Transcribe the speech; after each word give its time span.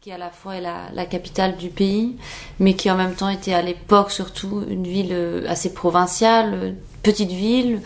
qui 0.00 0.12
à 0.12 0.16
la 0.16 0.30
fois 0.30 0.56
est 0.56 0.62
la, 0.62 0.88
la, 0.94 1.04
capitale 1.04 1.58
du 1.58 1.68
pays, 1.68 2.16
mais 2.58 2.72
qui 2.72 2.90
en 2.90 2.96
même 2.96 3.14
temps 3.14 3.28
était 3.28 3.52
à 3.52 3.60
l'époque 3.60 4.10
surtout 4.10 4.64
une 4.66 4.86
ville 4.86 5.12
euh, 5.12 5.44
assez 5.46 5.74
provinciale, 5.74 6.74
petite 7.02 7.32
ville, 7.32 7.82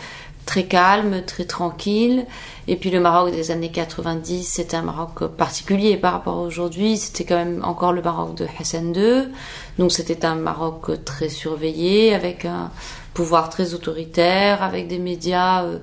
très 0.47 0.63
calme, 0.63 1.25
très 1.27 1.45
tranquille. 1.45 2.25
Et 2.69 2.77
puis 2.77 2.91
le 2.91 3.01
Maroc 3.01 3.33
des 3.33 3.51
années 3.51 3.73
90, 3.73 4.45
c'était 4.45 4.77
un 4.77 4.83
Maroc 4.83 5.27
particulier 5.27 5.97
par 5.97 6.13
rapport 6.13 6.37
à 6.37 6.43
aujourd'hui. 6.43 6.99
C'était 6.99 7.25
quand 7.25 7.35
même 7.35 7.65
encore 7.65 7.93
le 7.93 8.01
Maroc 8.01 8.37
de 8.37 8.47
Hassan 8.61 8.95
II. 8.95 9.25
Donc 9.81 9.91
c'était 9.91 10.25
un 10.25 10.37
Maroc 10.37 11.05
très 11.05 11.29
surveillé, 11.29 12.15
avec 12.15 12.45
un 12.45 12.71
pouvoir 13.13 13.49
très 13.51 13.75
autoritaire, 13.75 14.63
avec 14.63 14.87
des 14.87 15.01
médias 15.01 15.65
euh, 15.65 15.79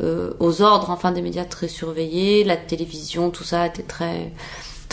euh, 0.00 0.34
aux 0.40 0.62
ordres, 0.62 0.90
enfin 0.90 1.12
des 1.12 1.22
médias 1.22 1.44
très 1.44 1.68
surveillés. 1.68 2.42
La 2.42 2.56
télévision, 2.56 3.30
tout 3.30 3.44
ça 3.44 3.68
était 3.68 3.84
très 3.84 4.32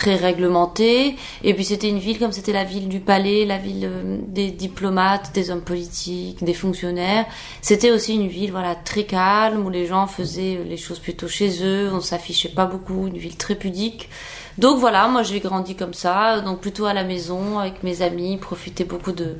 très 0.04 0.16
réglementé. 0.18 1.16
Et 1.46 1.54
puis 1.54 1.64
c'était 1.64 1.88
une 1.88 2.00
ville 2.00 2.20
comme 2.20 2.34
c'était 2.34 2.52
la 2.52 2.66
ville 2.66 2.90
du 2.90 3.00
palais, 3.00 3.46
la 3.46 3.58
ville 3.58 3.90
euh, 3.90 4.18
des 4.28 4.52
diplomates, 4.52 5.32
des 5.34 5.50
hommes 5.50 5.62
politiques, 5.62 6.44
des 6.44 6.54
fonctionnaires. 6.54 7.26
C'était 7.62 7.90
aussi 7.90 8.16
une 8.16 8.28
ville 8.28 8.52
voilà 8.52 8.76
très 8.76 9.06
calme 9.06 9.66
où 9.66 9.70
les 9.70 9.86
gens 9.86 10.06
faisaient 10.08 10.60
les 10.68 10.76
choses 10.76 11.00
plutôt 11.00 11.30
chez 11.30 11.64
eux, 11.64 11.90
on 11.94 12.02
s'affichait 12.02 12.50
pas 12.50 12.66
beaucoup, 12.66 13.08
une 13.08 13.18
ville 13.18 13.38
très 13.38 13.56
pudique. 13.56 14.10
Donc 14.58 14.78
voilà, 14.80 15.08
moi 15.08 15.24
j'ai 15.24 15.40
grandi 15.40 15.76
comme 15.76 15.94
ça, 15.94 16.42
donc 16.42 16.60
plutôt 16.60 16.86
à 16.86 16.94
la 16.94 17.04
maison 17.04 17.60
avec 17.60 17.84
mes 17.84 18.02
amis, 18.02 18.38
profiter 18.38 18.84
beaucoup 18.84 19.12
de 19.12 19.36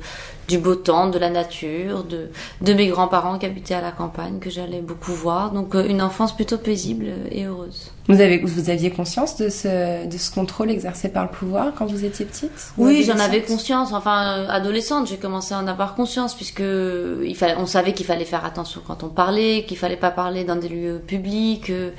du 0.46 0.58
beau 0.58 0.74
temps, 0.74 1.08
de 1.08 1.18
la 1.18 1.30
nature, 1.30 2.04
de 2.04 2.28
de 2.60 2.72
mes 2.74 2.88
grands-parents 2.88 3.38
qui 3.38 3.46
habitaient 3.46 3.74
à 3.74 3.80
la 3.80 3.92
campagne 3.92 4.38
que 4.40 4.50
j'allais 4.50 4.80
beaucoup 4.80 5.12
voir. 5.12 5.52
Donc 5.52 5.74
euh, 5.74 5.86
une 5.86 6.02
enfance 6.02 6.34
plutôt 6.34 6.58
paisible 6.58 7.06
et 7.30 7.44
heureuse. 7.44 7.90
Vous 8.08 8.20
avez 8.20 8.38
vous 8.38 8.68
aviez 8.68 8.90
conscience 8.90 9.36
de 9.36 9.48
ce 9.48 10.06
de 10.06 10.18
ce 10.18 10.30
contrôle 10.30 10.70
exercé 10.70 11.08
par 11.08 11.22
le 11.22 11.30
pouvoir 11.30 11.72
quand 11.76 11.86
vous 11.86 12.04
étiez 12.04 12.26
petite? 12.26 12.72
Oui, 12.76 13.04
j'en 13.04 13.18
avais 13.18 13.42
conscience. 13.42 13.92
Enfin, 13.92 14.38
euh, 14.38 14.48
adolescente, 14.48 15.06
j'ai 15.06 15.16
commencé 15.16 15.54
à 15.54 15.58
en 15.58 15.66
avoir 15.66 15.94
conscience 15.94 16.34
puisque 16.34 16.60
il 16.60 17.34
fallait, 17.36 17.56
on 17.56 17.66
savait 17.66 17.94
qu'il 17.94 18.04
fallait 18.04 18.24
faire 18.26 18.44
attention 18.44 18.82
quand 18.86 19.02
on 19.04 19.08
parlait, 19.08 19.64
qu'il 19.66 19.78
fallait 19.78 19.96
pas 19.96 20.10
parler 20.10 20.44
dans 20.44 20.56
des 20.56 20.68
lieux 20.68 21.00
publics. 21.06 21.70
Euh, 21.70 21.90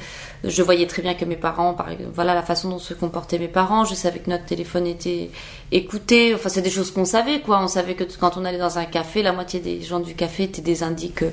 je 0.43 0.61
voyais 0.61 0.85
très 0.85 1.01
bien 1.01 1.15
que 1.15 1.25
mes 1.25 1.37
parents, 1.37 1.73
par 1.73 1.87
voilà 2.13 2.35
la 2.35 2.43
façon 2.43 2.69
dont 2.69 2.77
se 2.77 2.93
comportaient 3.05 3.39
mes 3.39 3.47
parents. 3.47 3.85
Je 3.85 3.93
savais 3.93 4.19
que 4.19 4.29
notre 4.29 4.45
téléphone 4.45 4.87
était 4.87 5.29
écouté. 5.71 6.33
Enfin, 6.33 6.49
c'est 6.49 6.61
des 6.61 6.69
choses 6.69 6.91
qu'on 6.91 7.05
savait, 7.05 7.41
quoi. 7.41 7.59
On 7.61 7.67
savait 7.67 7.95
que 7.95 8.03
quand 8.19 8.37
on 8.37 8.45
allait 8.45 8.57
dans 8.57 8.77
un 8.77 8.85
café, 8.85 9.21
la 9.21 9.31
moitié 9.31 9.59
des 9.59 9.81
gens 9.81 9.99
du 9.99 10.15
café 10.15 10.43
étaient 10.43 10.61
des 10.61 10.83
indiques 10.83 11.23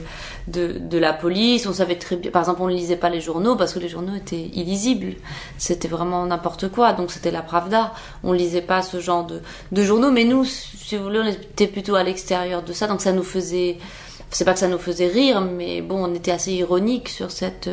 de, 0.49 0.79
de 0.79 0.99
la 0.99 1.13
police. 1.13 1.67
On 1.67 1.73
savait 1.73 1.97
très 1.97 2.17
bien, 2.17 2.31
par 2.31 2.43
exemple, 2.43 2.63
on 2.63 2.69
ne 2.69 2.75
lisait 2.75 2.97
pas 2.97 3.09
les 3.09 3.21
journaux 3.21 3.57
parce 3.57 3.73
que 3.73 3.79
les 3.79 3.89
journaux 3.89 4.15
étaient 4.15 4.51
illisibles. 4.55 5.15
C'était 5.59 5.89
vraiment 5.89 6.25
n'importe 6.27 6.69
quoi. 6.69 6.93
Donc, 6.93 7.11
c'était 7.11 7.31
la 7.31 7.43
Pravda. 7.43 7.93
On 8.23 8.33
lisait 8.33 8.63
pas 8.63 8.83
ce 8.83 9.01
genre 9.01 9.25
de, 9.27 9.41
de 9.73 9.83
journaux. 9.83 10.11
Mais 10.11 10.25
nous, 10.25 10.45
si 10.45 10.97
vous 10.97 11.05
voulez, 11.05 11.21
on 11.21 11.27
était 11.27 11.67
plutôt 11.67 11.95
à 11.95 12.03
l'extérieur 12.03 12.63
de 12.63 12.73
ça. 12.73 12.87
Donc, 12.87 13.01
ça 13.01 13.13
nous 13.13 13.23
faisait, 13.23 13.79
c'est 14.33 14.45
pas 14.45 14.55
que 14.55 14.59
ça 14.59 14.69
nous 14.69 14.79
faisait 14.79 15.09
rire, 15.09 15.43
mais 15.43 15.83
bon, 15.83 16.05
on 16.05 16.15
était 16.15 16.31
assez 16.31 16.53
ironique 16.53 17.09
sur 17.11 17.31
cette, 17.31 17.69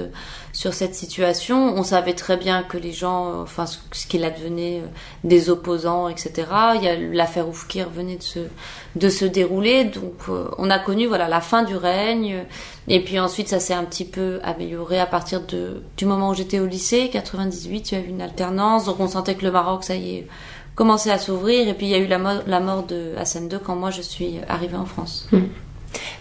sur 0.52 0.74
cette 0.74 0.94
situation. 0.94 1.74
On 1.78 1.84
savait 1.84 2.14
très 2.14 2.36
bien 2.36 2.64
que 2.64 2.78
les 2.78 2.92
gens, 2.92 3.42
enfin, 3.42 3.66
ce 3.66 4.08
qu'il 4.08 4.26
advenait 4.26 4.82
euh, 4.82 4.88
des 5.24 5.50
opposants, 5.50 6.10
etc. 6.10 6.48
Il 6.76 6.84
y 6.84 6.88
a 6.90 6.98
l'affaire 6.98 7.48
Oufkir 7.48 7.90
venait 7.90 8.18
de 8.18 8.24
se, 8.24 8.40
de 8.96 9.10
se 9.10 9.24
dérouler, 9.24 9.86
donc 9.86 10.16
euh, 10.28 10.50
on 10.58 10.70
a 10.70 10.80
connu 10.80 11.08
voilà 11.08 11.30
la 11.30 11.40
fin 11.40 11.64
du 11.64 11.78
règne. 11.78 12.46
Et 12.90 13.04
puis 13.04 13.20
ensuite, 13.20 13.48
ça 13.48 13.60
s'est 13.60 13.74
un 13.74 13.86
petit 13.86 14.06
peu 14.06 14.40
amélioré 14.44 15.00
à 15.00 15.06
partir 15.06 15.42
de, 15.46 15.82
du 15.96 16.06
moment 16.06 16.32
où 16.32 16.34
j'étais 16.34 16.60
au 16.60 16.66
lycée, 16.66 17.10
98, 17.10 17.92
il 17.92 17.98
y 17.98 18.02
a 18.02 18.04
eu 18.04 18.10
une 18.10 18.22
alternance, 18.22 18.86
donc 18.86 19.00
on 19.00 19.08
sentait 19.08 19.36
que 19.36 19.46
le 19.46 19.52
Maroc, 19.52 19.86
ça 19.86 19.96
y 19.96 20.18
est, 20.18 20.28
commençait 20.76 21.12
à 21.12 21.20
s'ouvrir. 21.20 21.70
Et 21.70 21.74
puis 21.74 21.86
il 21.86 21.90
y 21.92 21.96
a 21.96 22.00
eu 22.00 22.08
la, 22.08 22.20
la 22.46 22.60
mort 22.60 22.84
de 22.84 23.14
Hassan 23.18 23.50
II 23.50 23.60
quand 23.64 23.78
moi 23.78 23.92
je 23.92 24.02
suis 24.02 24.40
arrivée 24.50 24.78
en 24.78 24.86
France. 24.86 25.28
Mmh. 25.32 25.40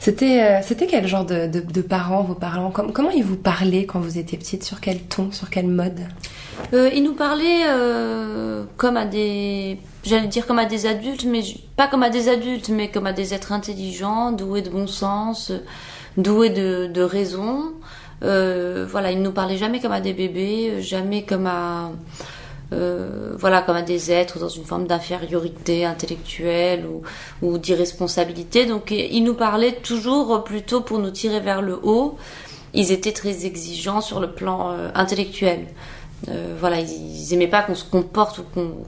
C'était 0.08 0.42
euh, 0.42 0.60
c'était 0.62 0.86
quel 0.86 1.06
genre 1.06 1.26
de, 1.26 1.46
de, 1.48 1.82
parents 1.82 2.22
vos 2.22 2.34
parents? 2.34 2.70
Comment, 2.70 3.10
ils 3.10 3.22
vous 3.22 3.36
parlaient 3.36 3.84
quand 3.84 4.00
vous 4.00 4.16
étiez 4.16 4.38
petite? 4.38 4.64
Sur 4.64 4.80
quel 4.80 5.00
ton? 5.00 5.30
Sur 5.32 5.50
quel 5.50 5.66
mode? 5.66 6.00
Euh, 6.72 6.88
Ils 6.94 7.02
nous 7.02 7.12
parlaient 7.12 7.66
euh, 7.66 8.64
comme 8.78 8.96
à 8.96 9.04
des 9.04 9.78
j'allais 10.04 10.28
dire 10.28 10.46
comme 10.46 10.60
à 10.60 10.64
des 10.64 10.86
adultes, 10.86 11.26
mais 11.26 11.42
pas 11.76 11.88
comme 11.88 12.02
à 12.02 12.08
des 12.08 12.30
adultes, 12.30 12.70
mais 12.70 12.88
comme 12.88 13.04
à 13.04 13.12
des 13.12 13.34
êtres 13.34 13.52
intelligents, 13.52 14.32
doués 14.32 14.62
de 14.62 14.70
bon 14.70 14.86
sens, 14.86 15.52
doués 16.16 16.48
de, 16.48 17.02
raison. 17.02 17.74
Voilà, 18.22 19.12
ils 19.12 19.20
nous 19.20 19.32
parlaient 19.32 19.58
jamais 19.58 19.78
comme 19.78 19.92
à 19.92 20.00
des 20.00 20.14
bébés, 20.14 20.80
jamais 20.80 21.26
comme 21.26 21.46
à 21.46 21.90
euh, 22.72 23.34
voilà, 23.38 23.62
comme 23.62 23.76
à 23.76 23.82
des 23.82 24.12
êtres 24.12 24.38
dans 24.38 24.48
une 24.48 24.64
forme 24.64 24.86
d'infériorité 24.86 25.84
intellectuelle 25.84 26.86
ou, 27.42 27.58
d'irresponsabilité. 27.58 28.66
Donc 28.66 28.90
ils 28.90 29.22
nous 29.22 29.34
parlaient 29.34 29.76
toujours 29.76 30.44
plutôt 30.44 30.80
pour 30.80 30.98
nous 30.98 31.10
tirer 31.10 31.40
vers 31.40 31.62
le 31.62 31.78
haut. 31.82 32.16
Ils 32.74 32.92
étaient 32.92 33.12
très 33.12 33.46
exigeants 33.46 34.00
sur 34.00 34.20
le 34.20 34.30
plan 34.30 34.72
euh, 34.72 34.90
intellectuel. 34.94 35.66
Euh, 36.26 36.56
voilà, 36.58 36.80
ils, 36.80 37.32
aimaient 37.32 37.46
pas 37.46 37.62
qu'on 37.62 37.76
se 37.76 37.84
comporte 37.84 38.38
ou 38.38 38.42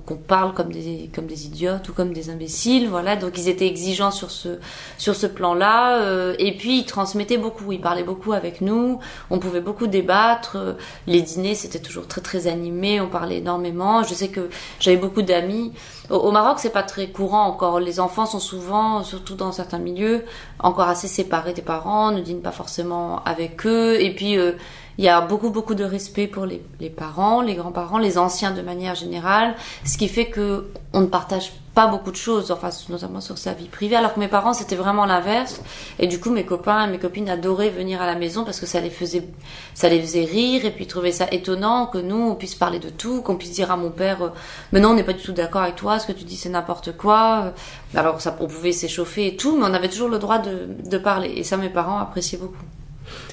qu'on 0.05 0.17
parle 0.17 0.53
comme 0.53 0.73
des 0.73 1.11
comme 1.15 1.27
des 1.27 1.47
idiotes 1.47 1.89
ou 1.89 1.93
comme 1.93 2.13
des 2.13 2.29
imbéciles. 2.29 2.89
Voilà, 2.89 3.15
donc 3.15 3.39
ils 3.39 3.49
étaient 3.49 3.69
exigeants 3.69 4.11
sur 4.11 4.31
ce 4.33 4.59
sur 4.99 5.15
ce 5.15 5.27
plan-là. 5.27 5.99
Euh, 6.01 6.35
et 6.39 6.57
puis 6.57 6.81
ils 6.81 6.87
transmettaient 6.87 7.39
beaucoup, 7.39 7.71
ils 7.71 7.81
parlaient 7.81 8.03
beaucoup 8.03 8.33
avec 8.33 8.61
nous. 8.61 8.99
On 9.31 9.39
pouvait 9.39 9.61
beaucoup 9.61 9.87
débattre. 9.87 10.77
Les 11.07 11.23
dîners 11.23 11.55
c'était 11.55 11.79
toujours 11.79 12.09
très 12.09 12.21
très 12.21 12.49
animé. 12.49 13.01
On 13.01 13.09
parlait 13.09 13.39
énormément. 13.39 14.03
Je 14.03 14.15
sais 14.15 14.29
que 14.29 14.51
j'avais 14.81 14.97
beaucoup 14.97 15.23
d'amis. 15.23 15.73
Au, 16.11 16.17
au, 16.17 16.33
Maroc, 16.33 16.59
c'est 16.59 16.73
pas 16.73 16.83
très 16.83 17.11
courant 17.11 17.45
encore. 17.45 17.79
Les 17.79 18.01
enfants 18.01 18.27
sont 18.27 18.41
souvent, 18.41 19.05
surtout 19.05 19.37
dans 19.37 19.53
certains 19.53 19.79
milieux, 19.79 20.25
encore 20.59 20.89
assez 20.89 21.07
séparés 21.07 21.53
des 21.53 21.63
parents, 21.63 22.11
ne 22.11 22.21
dînent 22.21 22.43
pas 22.43 22.51
forcément 22.51 23.23
avec 23.25 23.65
eux. 23.67 24.01
Et 24.01 24.13
puis 24.15 24.37
euh, 24.37 24.53
il 25.01 25.05
y 25.05 25.09
a 25.09 25.23
beaucoup, 25.23 25.49
beaucoup 25.49 25.75
de 25.75 25.83
respect 25.83 26.27
pour 26.27 26.45
les, 26.45 26.61
parents, 26.91 27.41
les 27.41 27.55
grands-parents, 27.55 27.97
les 27.97 28.19
anciens 28.19 28.51
de 28.51 28.61
manière 28.61 28.95
générale, 28.95 29.55
ce 29.87 29.97
qui 29.97 30.09
fait 30.09 30.27
que 30.27 30.67
on 30.93 31.01
ne 31.01 31.07
partage 31.07 31.53
pas 31.75 31.87
beaucoup 31.87 32.11
de 32.11 32.17
choses, 32.17 32.51
enfin 32.51 32.69
notamment 32.91 33.23
sur 33.23 33.39
sa 33.39 33.55
vie 33.55 33.69
privée, 33.69 33.97
alors 33.97 34.13
que 34.13 34.21
mes 34.21 34.29
parents 34.29 34.53
c'était 34.53 34.77
vraiment 34.77 35.07
l'inverse. 35.07 35.63
Et 35.99 36.07
du 36.07 36.21
coup, 36.21 36.29
mes 36.29 36.45
copains 36.45 36.87
et 36.87 36.91
mes 36.91 36.99
copines 36.99 37.31
adoraient 37.31 37.71
venir 37.71 38.03
à 38.03 38.07
la 38.07 38.15
maison 38.15 38.45
parce 38.45 38.61
que 38.61 38.67
ça 38.67 38.83
les 38.83 38.91
faisait, 38.91 39.27
ça 39.73 39.89
les 39.89 40.03
faisait 40.03 40.27
rire 40.27 40.67
et 40.67 40.71
puis 40.71 40.87
trouvaient 40.87 41.13
ça 41.13 41.29
étonnant 41.33 41.87
que 41.87 41.97
nous 41.97 42.21
on 42.21 42.35
puisse 42.35 42.55
parler 42.55 42.79
de 42.79 42.91
tout, 42.91 43.23
qu'on 43.23 43.37
puisse 43.37 43.53
dire 43.53 43.71
à 43.71 43.79
mon 43.79 43.91
père, 43.91 44.23
euh, 44.23 44.29
mais 44.73 44.81
non, 44.81 44.91
on 44.91 44.95
n'est 44.95 45.03
pas 45.03 45.15
du 45.15 45.23
tout 45.23 45.33
d'accord 45.33 45.63
avec 45.63 45.77
toi, 45.77 45.99
ce 45.99 46.07
que 46.07 46.13
tu 46.13 46.25
dis 46.25 46.37
c'est 46.37 46.51
n'importe 46.51 46.95
quoi. 46.95 47.55
Alors 47.95 48.21
ça, 48.21 48.37
on 48.39 48.49
pouvait 48.49 48.73
s'échauffer 48.73 49.29
et 49.29 49.37
tout, 49.37 49.57
mais 49.57 49.65
on 49.65 49.73
avait 49.73 49.89
toujours 49.89 50.11
le 50.11 50.19
droit 50.19 50.41
de, 50.41 50.69
de 50.85 50.99
parler. 50.99 51.33
Et 51.37 51.43
ça, 51.43 51.57
mes 51.57 51.71
parents 51.71 51.99
appréciaient 51.99 52.37
beaucoup. 52.37 52.67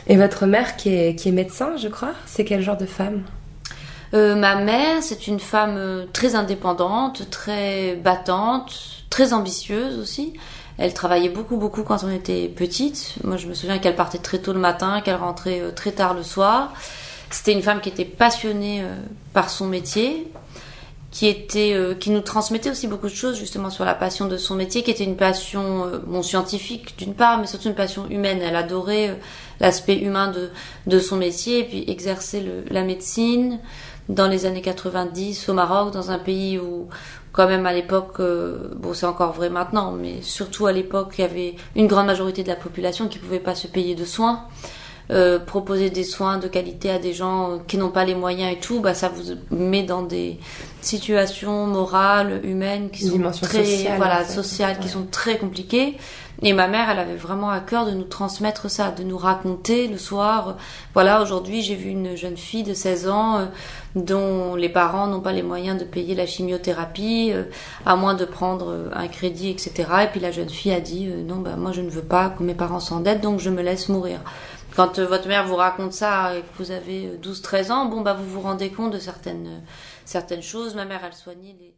Et 0.08 0.18
votre 0.18 0.46
mère 0.46 0.78
qui 0.78 0.90
est, 0.90 1.16
qui 1.16 1.30
est 1.30 1.32
médecin, 1.32 1.76
je 1.78 1.88
crois, 1.88 2.14
c'est 2.26 2.46
quel 2.46 2.62
genre 2.62 2.78
de 2.78 2.86
femme? 2.86 3.24
Euh, 4.14 4.36
Ma 4.36 4.56
mère, 4.56 5.04
c'est 5.04 5.28
une 5.28 5.40
femme 5.40 5.76
euh, 5.78 6.06
très 6.14 6.36
indépendante, 6.36 7.30
très 7.30 7.96
battante, 7.96 9.04
très 9.10 9.34
ambitieuse 9.34 10.00
aussi. 10.00 10.34
Elle 10.78 10.94
travaillait 10.94 11.30
beaucoup, 11.30 11.58
beaucoup 11.58 11.84
quand 11.84 12.04
on 12.04 12.12
était 12.12 12.48
petite. 12.48 13.16
Moi, 13.24 13.38
je 13.38 13.48
me 13.48 13.54
souviens 13.54 13.80
qu'elle 13.80 13.96
partait 13.96 14.20
très 14.20 14.40
tôt 14.40 14.54
le 14.54 14.60
matin, 14.60 15.02
qu'elle 15.02 15.16
rentrait 15.16 15.60
euh, 15.60 15.72
très 15.72 15.92
tard 15.92 16.14
le 16.14 16.24
soir. 16.24 16.74
C'était 17.30 17.52
une 17.52 17.64
femme 17.64 17.82
qui 17.82 17.90
était 17.90 18.06
passionnée 18.06 18.86
par 19.34 19.50
son 19.50 19.66
métier, 19.66 20.32
qui 21.10 21.28
était, 21.28 21.76
qui 22.00 22.10
nous 22.10 22.22
transmettait 22.22 22.70
aussi 22.70 22.88
beaucoup 22.88 23.08
de 23.08 23.14
choses 23.14 23.38
justement 23.38 23.70
sur 23.70 23.86
la 23.86 23.96
passion 23.96 24.28
de 24.28 24.36
son 24.36 24.56
métier, 24.56 24.84
qui 24.84 24.92
était 24.92 25.06
une 25.06 25.16
passion 25.16 25.90
bon 26.06 26.22
scientifique 26.22 26.98
d'une 26.98 27.14
part, 27.14 27.40
mais 27.40 27.48
surtout 27.48 27.70
une 27.70 27.76
passion 27.76 28.08
humaine. 28.10 28.40
Elle 28.42 28.58
adorait 28.58 29.18
l'aspect 29.60 29.98
humain 29.98 30.32
de, 30.32 30.50
de 30.86 31.00
son 31.00 31.16
métier 31.16 31.60
et 31.60 31.64
puis 31.64 31.86
exercer 31.88 32.42
le, 32.42 32.66
la 32.70 32.84
médecine 32.84 33.60
dans 34.10 34.28
les 34.28 34.46
années 34.46 34.62
90 34.62 35.50
au 35.50 35.54
Maroc, 35.54 35.94
dans 35.94 36.12
un 36.12 36.20
pays 36.20 36.60
où 36.60 36.88
quand 37.34 37.48
même 37.48 37.66
à 37.66 37.74
l'époque, 37.74 38.20
euh, 38.20 38.70
bon 38.76 38.94
c'est 38.94 39.06
encore 39.06 39.34
vrai 39.34 39.50
maintenant, 39.50 39.92
mais 39.92 40.22
surtout 40.22 40.66
à 40.66 40.72
l'époque 40.72 41.14
il 41.18 41.22
y 41.22 41.24
avait 41.24 41.56
une 41.76 41.88
grande 41.88 42.08
majorité 42.08 42.44
de 42.44 42.48
la 42.48 42.56
population 42.56 43.08
qui 43.08 43.20
pouvait 43.20 43.40
pas 43.40 43.56
se 43.56 43.68
payer 43.68 43.96
de 43.96 44.06
soins. 44.06 44.46
Euh, 45.10 45.40
proposer 45.40 45.90
des 45.90 46.04
soins 46.04 46.38
de 46.38 46.50
qualité 46.50 46.90
à 46.90 47.00
des 47.00 47.14
gens 47.14 47.60
qui 47.66 47.78
n'ont 47.78 47.92
pas 47.92 48.04
les 48.04 48.14
moyens 48.14 48.52
et 48.52 48.60
tout, 48.60 48.82
bah 48.82 48.94
ça 48.94 49.08
vous 49.08 49.36
met 49.52 49.84
dans 49.84 50.02
des 50.02 50.38
situations 50.82 51.66
morales, 51.66 52.42
humaines 52.44 52.90
qui 52.90 53.06
sont 53.06 53.18
très 53.42 53.64
sociale, 53.64 53.96
voilà 53.96 54.26
sociales, 54.26 54.76
ouais. 54.76 54.84
qui 54.84 54.90
sont 54.90 55.06
très 55.10 55.38
compliquées. 55.38 55.96
Et 56.44 56.54
ma 56.54 56.68
mère, 56.68 56.90
elle 56.90 57.00
avait 57.00 57.16
vraiment 57.16 57.50
à 57.50 57.60
cœur 57.60 57.86
de 57.86 57.92
nous 57.92 58.04
transmettre 58.04 58.70
ça, 58.70 58.92
de 58.92 59.04
nous 59.04 59.18
raconter 59.18 59.88
le 59.88 59.98
soir. 59.98 60.58
Voilà, 60.94 61.22
aujourd'hui, 61.22 61.62
j'ai 61.62 61.74
vu 61.74 61.90
une 61.90 62.16
jeune 62.16 62.38
fille 62.38 62.64
de 62.64 62.76
16 62.76 63.10
ans 63.10 63.38
euh, 63.40 63.46
dont 63.96 64.56
les 64.56 64.70
parents 64.70 65.08
n'ont 65.08 65.20
pas 65.20 65.34
les 65.34 65.42
moyens 65.42 65.80
de 65.80 65.84
payer 65.84 66.16
la 66.16 66.26
chimiothérapie, 66.26 67.32
euh, 67.34 67.44
à 67.86 67.96
moins 67.96 68.14
de 68.14 68.26
prendre 68.26 68.70
euh, 68.70 68.90
un 68.94 69.08
crédit, 69.08 69.50
etc. 69.50 69.72
Et 70.04 70.08
puis 70.08 70.20
la 70.20 70.32
jeune 70.32 70.50
fille 70.50 70.72
a 70.72 70.80
dit 70.80 71.08
euh, 71.10 71.24
non, 71.24 71.38
bah 71.38 71.56
moi 71.58 71.72
je 71.72 71.82
ne 71.82 71.90
veux 71.90 72.02
pas 72.04 72.30
que 72.30 72.44
mes 72.44 72.54
parents 72.54 72.80
s'endettent, 72.80 73.22
donc 73.22 73.40
je 73.40 73.50
me 73.50 73.62
laisse 73.62 73.90
mourir. 73.90 74.20
Quand 74.78 75.00
euh, 75.00 75.08
votre 75.08 75.28
mère 75.28 75.48
vous 75.48 75.56
raconte 75.56 75.92
ça 75.92 76.38
et 76.38 76.42
que 76.42 76.58
vous 76.60 76.70
avez 76.70 77.18
12-13 77.18 77.72
ans, 77.72 77.86
bon 77.86 78.02
bah 78.02 78.14
vous 78.14 78.30
vous 78.30 78.42
rendez 78.42 78.70
compte 78.70 78.94
de 78.94 79.00
certaines 79.00 79.64
certaines 80.06 80.44
choses. 80.44 80.76
Ma 80.76 80.86
mère, 80.86 81.02
elle 81.04 81.16
soignait 81.16 81.56
les 81.60 81.78